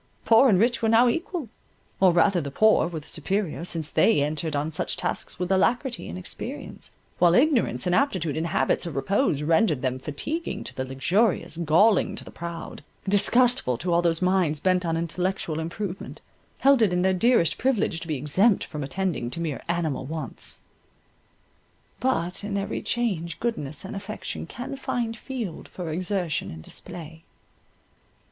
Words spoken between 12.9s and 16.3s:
disgustful to all whose minds, bent on intellectual improvement,